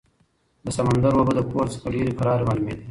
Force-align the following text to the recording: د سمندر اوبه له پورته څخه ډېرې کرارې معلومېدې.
د 0.65 0.67
سمندر 0.77 1.13
اوبه 1.17 1.33
له 1.37 1.43
پورته 1.49 1.71
څخه 1.75 1.87
ډېرې 1.95 2.17
کرارې 2.19 2.47
معلومېدې. 2.47 2.79